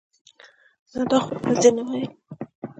نو 0.93 1.01
دا 1.09 1.17
خو 1.23 1.31
يې 1.35 1.39
هسې 1.49 1.69
نه 1.75 1.81
وييل- 1.87 2.11